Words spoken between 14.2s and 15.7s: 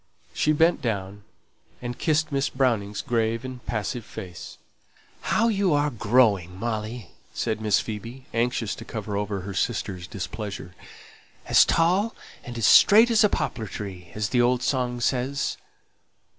the old song says."